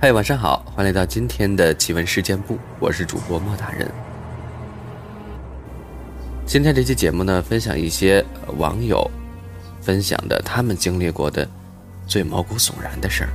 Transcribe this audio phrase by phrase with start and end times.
[0.00, 3.90] 嗨，晚上好，欢迎来到今天的奇闻事件部，我是主播莫大人。
[6.46, 8.24] 今天这期节目呢，分享一些
[8.58, 9.10] 网友
[9.80, 11.48] 分享的他们经历过的
[12.06, 13.30] 最毛骨悚然的事儿。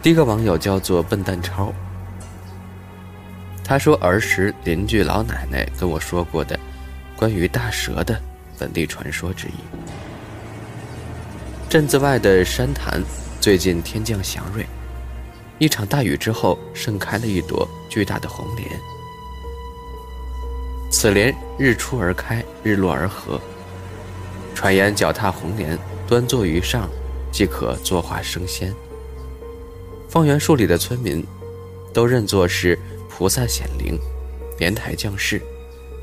[0.00, 1.70] 第一个网友叫做笨蛋超，
[3.62, 6.58] 他说儿时邻居老奶奶跟我说过的
[7.14, 8.18] 关于大蛇的
[8.58, 9.52] 本地传说之一。
[11.68, 13.02] 镇子外的山潭。
[13.42, 14.64] 最近天降祥瑞，
[15.58, 18.68] 一场大雨之后，盛开了一朵巨大的红莲。
[20.92, 23.40] 此莲日出而开，日落而合。
[24.54, 25.76] 传言脚踏红莲，
[26.06, 26.88] 端坐于上，
[27.32, 28.72] 即可作化升仙。
[30.08, 31.26] 方圆数里的村民，
[31.92, 32.78] 都认作是
[33.10, 33.98] 菩萨显灵，
[34.60, 35.42] 莲台降世，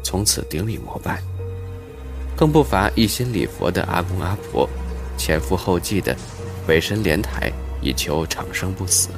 [0.04, 1.24] 从此顶礼膜拜。
[2.36, 4.70] 更不乏一心礼佛的阿公阿婆，
[5.18, 6.14] 前赴后继的。
[6.70, 9.10] 委身莲台，以求长生不死。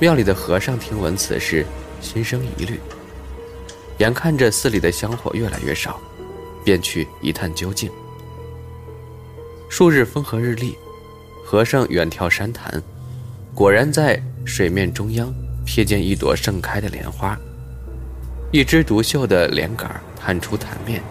[0.00, 1.66] 庙里的和尚听闻此事，
[2.00, 2.80] 心生疑虑。
[3.98, 6.00] 眼看着寺里的香火越来越少，
[6.64, 7.90] 便去一探究竟。
[9.68, 10.74] 数日风和日丽，
[11.44, 12.82] 和尚远眺山潭，
[13.54, 15.30] 果然在水面中央
[15.66, 17.38] 瞥见一朵盛开的莲花，
[18.50, 21.02] 一枝独秀的莲杆探出潭面，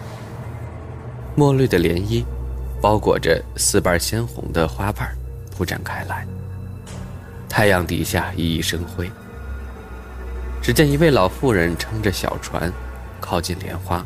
[1.36, 2.24] 墨绿的莲衣。
[2.80, 5.08] 包裹着四瓣鲜红的花瓣，
[5.50, 6.26] 铺展开来。
[7.48, 9.10] 太阳底下熠熠生辉。
[10.62, 12.72] 只见一位老妇人撑着小船，
[13.20, 14.04] 靠近莲花，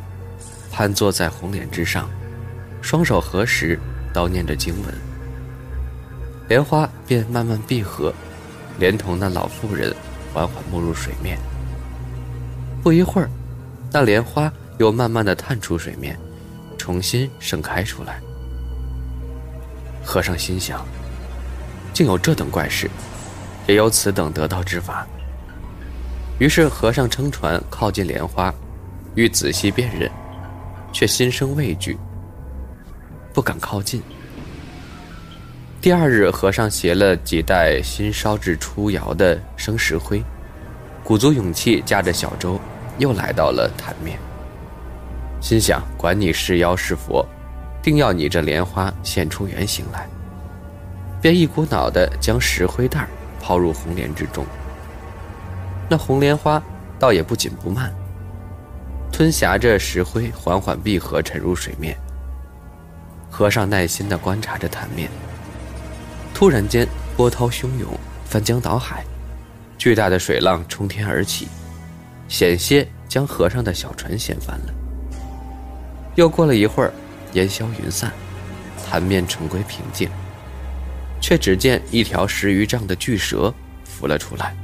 [0.70, 2.08] 盘坐在红莲之上，
[2.80, 3.78] 双手合十，
[4.14, 4.94] 叨念着经文。
[6.48, 8.12] 莲花便慢慢闭合，
[8.78, 9.94] 连同那老妇人
[10.32, 11.38] 缓缓没入水面。
[12.82, 13.28] 不一会儿，
[13.90, 16.18] 那莲花又慢慢的探出水面，
[16.78, 18.20] 重新盛开出来。
[20.04, 20.84] 和尚心想
[21.94, 22.90] ：“竟有这等怪事，
[23.66, 25.06] 也有此等得道之法。”
[26.38, 28.52] 于是和尚撑船靠近莲花，
[29.14, 30.10] 欲仔细辨认，
[30.92, 31.96] 却心生畏惧，
[33.32, 34.02] 不敢靠近。
[35.80, 40.22] 第二日，和尚携了几袋新烧制出窑的生石灰，
[41.04, 42.60] 鼓足勇气驾着小舟，
[42.98, 44.18] 又来到了潭面。
[45.40, 47.26] 心想：“管你是妖是佛。”
[47.82, 50.08] 定要你这莲花现出原形来，
[51.20, 53.08] 便一股脑的将石灰袋
[53.40, 54.46] 抛入红莲之中。
[55.90, 56.62] 那红莲花
[56.96, 57.92] 倒也不紧不慢，
[59.10, 61.96] 吞辖着石灰，缓缓闭合沉入水面。
[63.28, 65.10] 和尚耐心地观察着潭面，
[66.32, 67.88] 突然间波涛汹涌，
[68.24, 69.04] 翻江倒海，
[69.76, 71.48] 巨大的水浪冲天而起，
[72.28, 74.72] 险些将和尚的小船掀翻了。
[76.14, 76.92] 又过了一会儿。
[77.32, 78.12] 烟消云散，
[78.86, 80.08] 潭面重归平静。
[81.20, 83.54] 却只见一条十余丈的巨蛇
[83.84, 84.56] 浮了出来，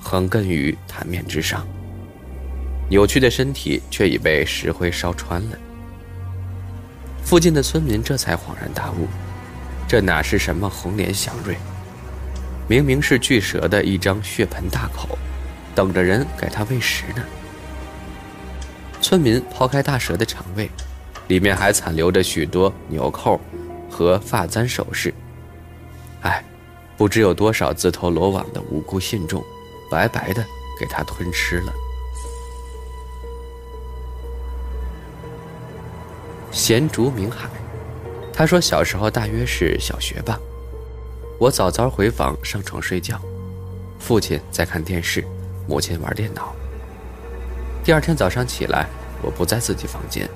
[0.00, 1.66] 横亘于潭面之上。
[2.88, 5.58] 扭曲的身体却已被石灰烧穿了。
[7.22, 9.06] 附近的村民这才恍然大悟：
[9.86, 11.58] 这哪是什么红莲祥瑞？
[12.66, 15.18] 明明是巨蛇的一张血盆大口，
[15.74, 17.22] 等着人给它喂食呢。
[19.02, 20.70] 村民抛开大蛇的肠胃。
[21.28, 23.40] 里面还残留着许多纽扣
[23.88, 25.14] 和发簪首饰。
[26.22, 26.44] 哎，
[26.96, 29.42] 不知有多少自投罗网的无辜信众，
[29.90, 30.44] 白白的
[30.80, 31.72] 给他吞吃了。
[36.50, 37.48] 贤竹明海，
[38.32, 40.40] 他说小时候大约是小学吧，
[41.38, 43.20] 我早早回房上床睡觉，
[44.00, 45.24] 父亲在看电视，
[45.68, 46.54] 母亲玩电脑。
[47.84, 48.88] 第二天早上起来，
[49.22, 50.28] 我不在自己房间。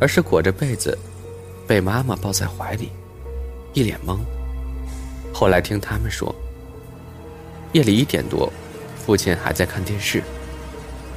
[0.00, 0.96] 而是裹着被子，
[1.66, 2.90] 被妈妈抱在怀里，
[3.74, 4.18] 一脸懵。
[5.32, 6.34] 后来听他们说，
[7.72, 8.50] 夜里一点多，
[9.04, 10.22] 父亲还在看电视，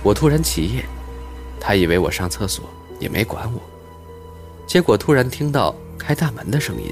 [0.03, 0.83] 我突然起夜，
[1.59, 2.65] 他以为我上厕所，
[2.99, 3.61] 也没管我。
[4.67, 6.91] 结果突然听到开大门的声音，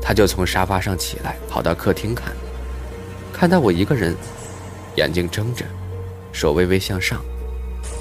[0.00, 2.32] 他就从沙发上起来，跑到客厅看，
[3.32, 4.16] 看到我一个人，
[4.96, 5.64] 眼睛睁着，
[6.32, 7.20] 手微微向上，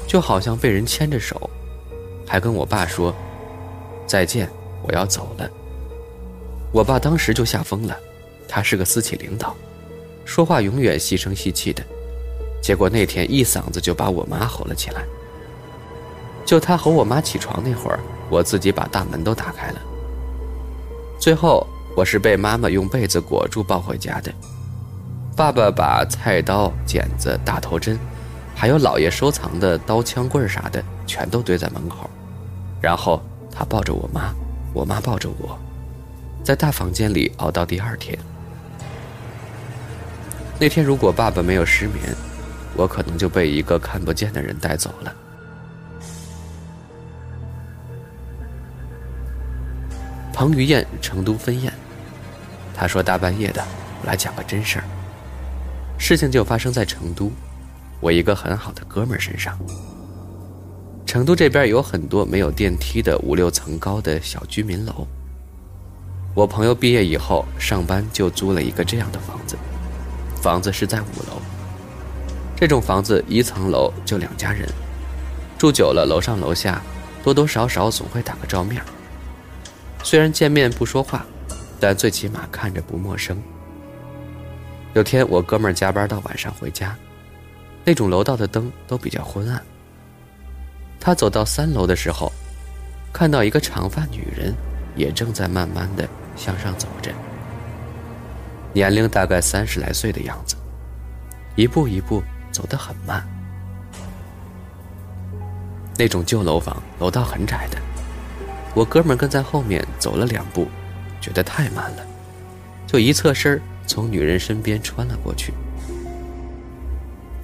[0.07, 1.50] 就好像被人牵着手。
[2.31, 3.13] 还跟我爸说
[4.07, 4.50] 再见，
[4.83, 5.50] 我要走了。”
[6.72, 7.98] 我爸当时就吓疯了，
[8.48, 9.54] 他是个私企领导，
[10.24, 11.83] 说话永远细声细气的，
[12.63, 15.04] 结果那天一嗓子就把我妈吼了起来。
[16.45, 18.00] 就他吼我妈起床那会儿，
[18.30, 19.81] 我自己把大门都打开了。
[21.19, 21.68] 最后
[21.98, 24.31] 我是被妈妈用被子裹住抱回家的，
[25.36, 28.00] 爸爸把菜刀、剪子、大头针，
[28.56, 32.10] 还有姥爷收藏的刀枪棍啥的，全都堆在门口，
[32.81, 34.33] 然后他抱着我妈，
[34.74, 35.57] 我妈抱着我。
[36.44, 38.18] 在大房间里熬到第二天。
[40.60, 42.00] 那天如果爸爸没有失眠，
[42.75, 45.16] 我可能就被一个看不见的人带走了。
[50.34, 51.72] 彭于晏成都分宴，
[52.74, 53.63] 他说大半夜的，
[54.04, 54.86] 来讲个真事儿。
[56.00, 57.31] 事情就发生在成都，
[58.00, 59.56] 我一个很好的哥们儿身上。
[61.12, 65.06] 成都这边有很多没有电梯的五六层高的小居民楼。
[66.34, 69.58] 我朋友毕业以后上班就租了一个这样的房子，
[70.42, 71.42] 房子是在五楼。
[72.56, 74.66] 这种房子一层楼就两家人，
[75.58, 76.81] 住久了楼上楼下
[77.25, 78.81] 多多少少总会打个照面。
[80.04, 81.25] 虽然见面不说话，
[81.78, 83.38] 但最起码看着不陌生。
[84.94, 86.96] 有天我哥们儿加班到晚上回家，
[87.84, 89.62] 那种楼道的灯都比较昏暗。
[91.01, 92.31] 他走到三楼的时候，
[93.12, 94.53] 看到一个长发女人
[94.95, 96.07] 也正在慢慢的。
[96.33, 97.12] 向上走着，
[98.74, 100.56] 年龄大概三十来岁的样子，
[101.56, 103.21] 一步一步走得很慢。
[105.98, 107.77] 那种旧楼房楼道很窄的，
[108.74, 110.68] 我哥们跟在后面走了两步，
[111.19, 112.06] 觉得太慢了，
[112.88, 115.53] 就一侧身从女人身边穿了过去。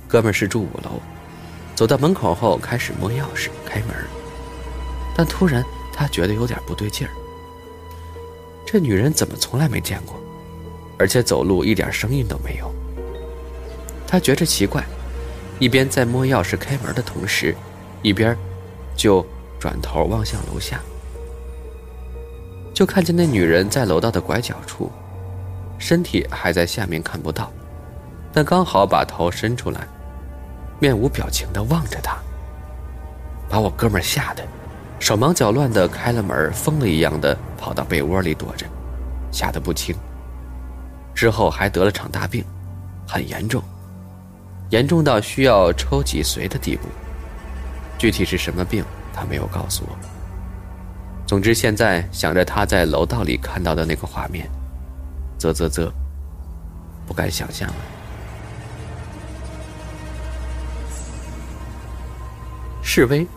[0.07, 0.99] 哥们是住五楼，
[1.77, 3.89] 走到门口后开始摸钥匙开门，
[5.15, 5.63] 但突然
[5.93, 7.13] 他觉得有点不对劲儿。
[8.65, 10.19] 这女人怎么从来没见过，
[10.97, 12.73] 而且走路一点声音都没有。
[14.07, 14.83] 他觉着奇怪，
[15.59, 17.55] 一边在摸钥匙开门的同时，
[18.01, 18.35] 一边
[18.95, 19.23] 就
[19.59, 20.81] 转头望向楼下，
[22.73, 24.91] 就看见那女人在楼道的拐角处，
[25.77, 27.51] 身体还在下面看不到，
[28.33, 29.87] 但刚好把头伸出来，
[30.79, 32.17] 面无表情地望着他，
[33.49, 34.43] 把我哥们吓得。
[34.99, 38.65] 手忙脚乱地开了门，疯了一样的跑到被窝里躲着，
[39.31, 39.95] 吓得不轻。
[41.13, 42.43] 之后还得了场大病，
[43.07, 43.61] 很严重，
[44.69, 46.87] 严重到需要抽脊髓的地步。
[47.97, 48.83] 具体是什么病，
[49.13, 49.95] 他没有告诉我。
[51.27, 54.49] 总之，现在想着他在楼道里看到的那个画面，
[55.37, 55.91] 啧啧啧，
[57.05, 57.75] 不敢想象了。
[62.87, 63.27] 示威。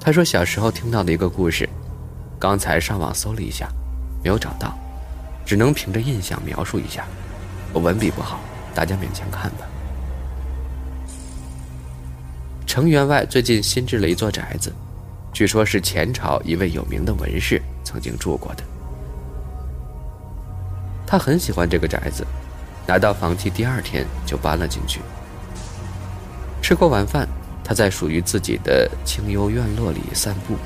[0.00, 1.68] 他说：“小时候听到的一个故事，
[2.38, 3.68] 刚才上网搜了一下，
[4.24, 4.76] 没有找到，
[5.44, 7.04] 只能凭着印象描述一下。
[7.70, 8.40] 我文笔不好，
[8.74, 9.66] 大家勉强看吧。”
[12.66, 14.72] 城员外最近新置了一座宅子，
[15.34, 18.64] 据说是前朝一位有名的文士曾经住过的。
[21.06, 22.26] 他很喜欢这个宅子，
[22.86, 25.02] 拿到房契第二天就搬了进去。
[26.62, 27.28] 吃过晚饭。
[27.70, 30.56] 他在属于自己的清幽院落里散步，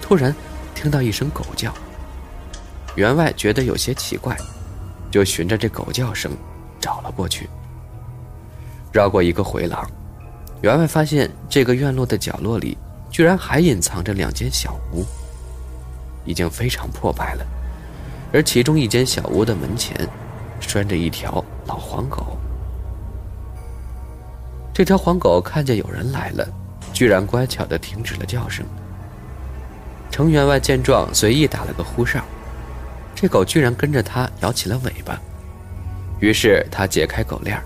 [0.00, 0.34] 突然
[0.74, 1.70] 听到一声狗叫。
[2.94, 4.34] 员外觉得有些奇怪，
[5.10, 6.32] 就循着这狗叫声
[6.80, 7.50] 找了过去。
[8.94, 9.86] 绕过一个回廊，
[10.62, 12.78] 员外发现这个院落的角落里
[13.10, 15.04] 居然还隐藏着两间小屋，
[16.24, 17.46] 已经非常破败了。
[18.32, 19.94] 而其中一间小屋的门前
[20.60, 22.38] 拴着一条老黄狗。
[24.76, 26.46] 这条黄狗看见有人来了，
[26.92, 28.62] 居然乖巧地停止了叫声。
[30.10, 32.22] 程员外见状，随意打了个呼哨，
[33.14, 35.18] 这狗居然跟着他摇起了尾巴。
[36.20, 37.58] 于是他解开狗链，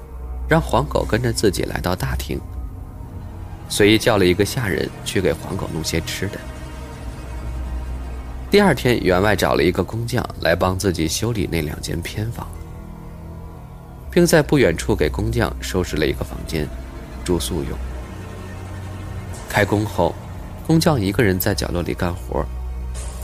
[0.49, 2.41] 让黄狗跟着自己来到大厅，
[3.69, 6.39] 随意叫了一个下人去给黄狗弄些吃的。
[8.53, 12.47] 第二天，员外找了一个工匠来帮自己修理那两间偏房，
[14.13, 16.69] 并在不远处给工匠收拾了一个房间。
[17.25, 17.79] 住宿用。
[19.49, 20.15] 开工后，
[20.67, 22.45] 工匠一个人在角落里干活，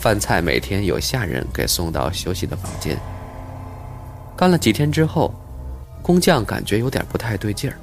[0.00, 2.98] 饭菜每天有下人给送到休息的房间。
[4.36, 5.32] 干了几天之后，
[6.02, 7.76] 工匠感觉有点不太对劲儿，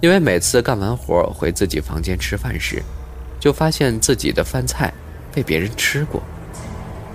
[0.00, 2.82] 因为每次干完活回自己房间吃饭时，
[3.40, 4.92] 就发现自己的饭菜
[5.32, 6.20] 被别人吃过，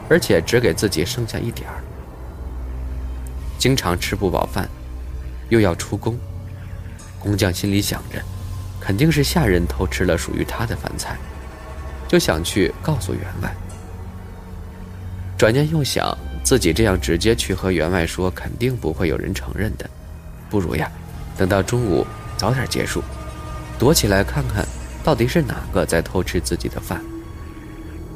[0.09, 1.83] 而且只给自己剩下一点儿，
[3.59, 4.67] 经常吃不饱饭，
[5.49, 6.17] 又要出工。
[7.21, 8.21] 工匠心里想着，
[8.79, 11.15] 肯定是下人偷吃了属于他的饭菜，
[12.07, 13.53] 就想去告诉员外。
[15.37, 19.89] 转念又想，自己这样直接去和员外说，肯定不会有人承认的，
[20.49, 20.91] 不如呀，
[21.37, 22.05] 等到中午
[22.37, 23.03] 早点结束，
[23.79, 24.65] 躲起来看看，
[25.03, 27.01] 到底是哪个在偷吃自己的饭。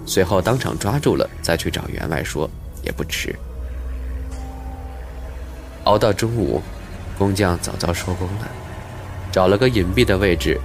[0.05, 2.50] 随后当场抓住了，再去找员外说
[2.83, 3.35] 也不迟。
[5.85, 6.62] 熬到中午，
[7.17, 8.47] 工匠早早收工了，
[9.36, 10.58] 找了个隐蔽的位置，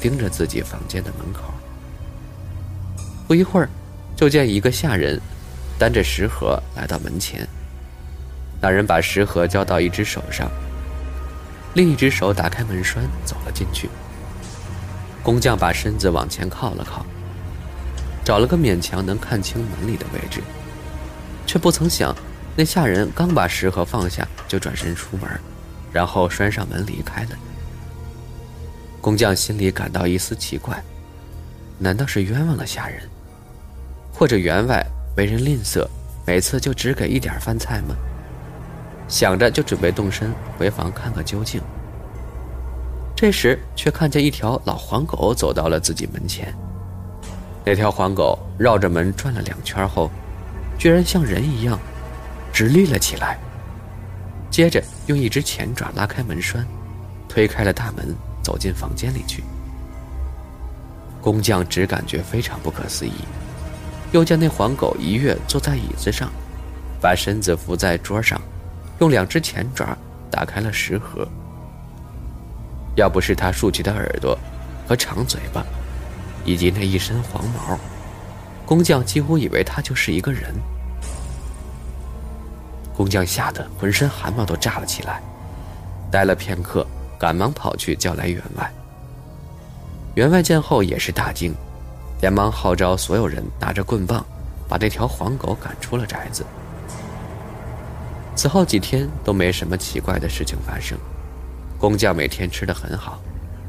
[0.00, 1.52] 盯着自己房间的门口。
[3.28, 3.68] 不一会儿，
[4.16, 5.20] 就见一个下人
[5.78, 7.46] 担着食盒来到门前。
[8.62, 10.50] 那人把食盒交到一只手上，
[11.74, 13.90] 另一只手打开门栓走了进去。
[15.22, 17.04] 工匠把身子往前靠了靠。
[18.24, 20.40] 找了个勉强能看清门里的位置，
[21.46, 22.16] 却不曾想，
[22.56, 25.28] 那下人刚把食盒放下，就转身出门，
[25.92, 27.36] 然后拴上门离开了。
[29.04, 30.82] 工匠心里感到一丝奇怪，
[31.78, 33.02] 难道是冤枉了下人，
[34.10, 34.82] 或者员外
[35.18, 35.86] 为人吝啬，
[36.26, 37.94] 每次就只给一点饭菜吗？
[39.06, 41.60] 想着就准备动身回房看个究竟。
[43.14, 46.54] 这时却看见一条老黄狗走到了自己门前。
[47.62, 50.10] 那条黄狗绕着门转了两圈后，
[50.78, 51.78] 居然像人一样
[52.54, 53.38] 直立了起来。
[54.50, 56.66] 接着用一只前爪拉开门栓，
[57.28, 59.42] 推开了大门，走进房间里去。
[61.20, 63.24] 工匠只感觉非常不可思议，
[64.12, 66.30] 又见那黄狗一跃坐在椅子上，
[67.00, 68.40] 把身子伏在桌上，
[69.00, 69.98] 用两只前爪
[70.30, 71.26] 打开了食盒。
[72.94, 74.38] 要不是它竖起的耳朵
[74.86, 75.64] 和长嘴巴。
[76.46, 77.78] 以及那一身黄毛，
[78.66, 80.54] 工匠几乎以为他就是一个人。
[82.94, 85.22] 工匠吓得浑身汗毛都炸了起来，
[86.10, 86.86] 待了片刻，
[87.24, 88.70] 赶忙跑去叫来员外。
[90.14, 91.54] 员外见后也是大惊，
[92.20, 94.22] 连忙号召所有人拿着棍棒，
[94.68, 96.44] 把那条黄狗赶出了宅子。
[98.36, 100.98] 此后几天都没什么奇怪的事情发生，
[101.78, 103.18] 工匠每天吃得很好，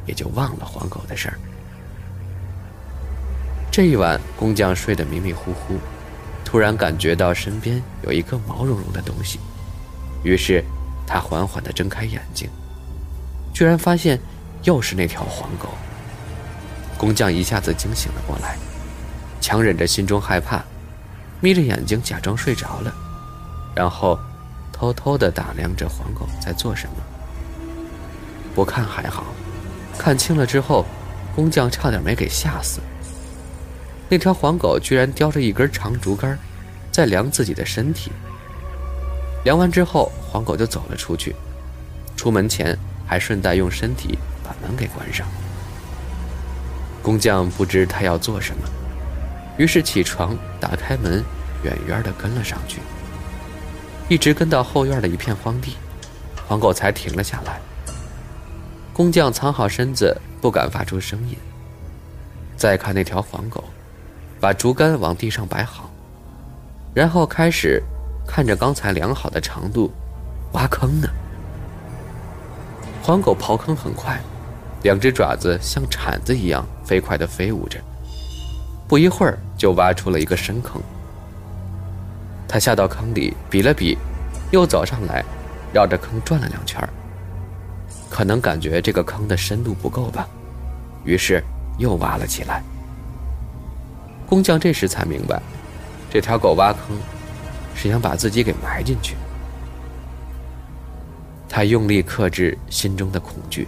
[0.05, 1.39] 也就忘了黄狗的事儿。
[3.71, 5.77] 这一晚，工匠睡得迷迷糊糊，
[6.43, 9.39] 突然感觉到身边有一个毛茸茸的东西，
[10.25, 10.61] 于是
[11.07, 12.49] 他缓缓地睁开眼睛，
[13.55, 14.19] 居然发现
[14.63, 15.69] 又是那条黄狗。
[16.97, 18.57] 工匠一下子惊醒了过来，
[19.39, 20.61] 强忍着心中害怕，
[21.39, 22.93] 眯着眼睛假装睡着了，
[23.73, 24.19] 然后
[24.73, 26.95] 偷偷地打量着黄狗在做什么。
[28.53, 29.25] 不看还好，
[29.97, 30.85] 看清了之后，
[31.33, 32.81] 工匠差点没给吓死。
[34.09, 36.37] 那条黄狗居然叼着一根长竹竿，
[36.91, 38.11] 在量自己的身体。
[39.45, 41.33] 量完之后，黄狗就走了出去。
[42.17, 45.27] 出门前还顺带用身体把门给关上。
[47.01, 48.67] 工匠不知他要做什么，
[49.57, 51.23] 于是起床打开门，
[51.63, 52.81] 远远的跟了上去，
[54.09, 55.75] 一直跟到后院的一片荒地，
[56.47, 57.59] 黄狗才停了下来。
[58.93, 61.37] 工匠藏好身子，不敢发出声音。
[62.55, 63.63] 再看那条黄狗。
[64.37, 65.89] 把竹竿往地上摆好，
[66.93, 67.81] 然后开始
[68.27, 69.91] 看着刚才量好的长度
[70.51, 71.07] 挖坑呢。
[73.05, 74.19] 黄狗刨坑很快，
[74.81, 77.79] 两只爪子像铲子一样飞快地飞舞着，
[78.87, 80.81] 不一会儿就挖出了一个深坑。
[82.47, 83.95] 它下到坑里比了比，
[84.49, 85.23] 又走上来，
[85.71, 86.81] 绕着坑转了两圈
[88.09, 90.27] 可能感觉这个坑的深度不够吧，
[91.03, 91.43] 于是
[91.77, 92.63] 又挖了起来。
[94.25, 95.39] 工匠这时才明白，
[96.09, 96.97] 这条狗挖坑
[97.75, 99.15] 是想把自己给埋进去。
[101.47, 103.67] 他用力克制心中的恐惧，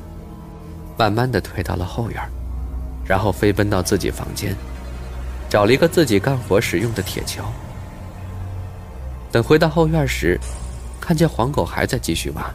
[0.98, 2.22] 慢慢的退到了后院，
[3.06, 4.56] 然后飞奔到自己房间，
[5.50, 7.42] 找了一个自己干活使用的铁锹。
[9.32, 10.40] 等回到后院时，
[11.00, 12.54] 看见黄狗还在继续挖。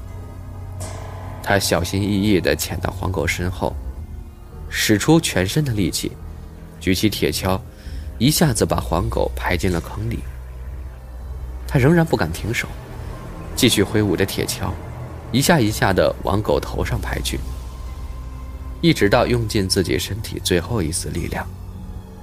[1.43, 3.75] 他小心翼翼地潜到黄狗身后，
[4.69, 6.13] 使出全身的力气，
[6.81, 7.61] 举起铁锹。
[8.19, 10.21] 一下子把黄狗拍进了坑里。
[11.67, 12.69] 他仍然不敢停手，
[13.57, 14.71] 继续挥舞着铁锹，
[15.33, 17.41] 一下一下的往狗头上拍去。
[18.83, 21.47] 一直到用尽自己身体最后一丝力量，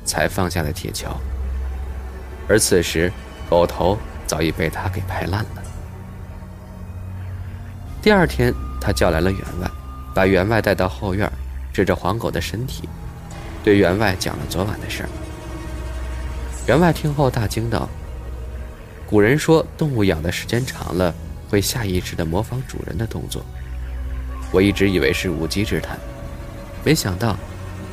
[0.05, 1.07] 才放下了铁锹。
[2.47, 3.11] 而此时，
[3.49, 3.97] 狗头
[4.27, 5.63] 早已被他给拍烂了。
[8.01, 9.71] 第二天，他叫来了员外，
[10.13, 11.31] 把员外带到后院，
[11.73, 12.87] 指着黄狗的身体，
[13.63, 15.09] 对员外讲了昨晚的事儿。
[16.67, 17.89] 员外听后大惊道
[19.09, 21.13] ：“古人说，动物养的时间长了，
[21.49, 23.43] 会下意识地模仿主人的动作。
[24.51, 25.97] 我一直以为是无稽之谈，
[26.85, 27.35] 没想到，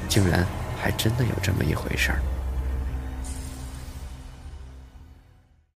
[0.09, 0.47] 竟然
[0.81, 2.19] 还真的有这么一回事儿。”